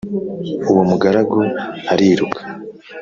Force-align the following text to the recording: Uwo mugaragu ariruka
Uwo 0.69 0.83
mugaragu 0.89 1.41
ariruka 1.91 2.41